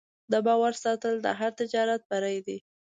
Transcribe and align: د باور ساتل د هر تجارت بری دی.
د 0.31 0.33
باور 0.45 0.73
ساتل 0.83 1.15
د 1.21 1.27
هر 1.39 1.51
تجارت 1.59 2.01
بری 2.11 2.39
دی. 2.47 2.57